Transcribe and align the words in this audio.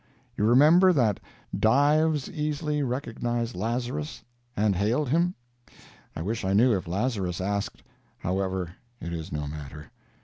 You 0.35 0.45
remember 0.45 0.91
that 0.93 1.19
Dives 1.55 2.27
easily 2.27 2.81
recognized 2.81 3.53
Lazarus, 3.53 4.23
and 4.57 4.75
hailed 4.75 5.09
him. 5.09 5.35
I 6.15 6.23
wish 6.23 6.43
I 6.43 6.53
knew 6.53 6.75
if 6.75 6.87
Lazarus 6.87 7.39
asked—however, 7.39 8.71
it 8.99 9.13
is 9.13 9.31
no 9.31 9.45
matter. 9.45 9.91